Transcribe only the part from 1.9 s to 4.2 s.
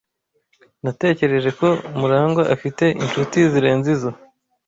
Murangwa afite inshuti zirenze izo.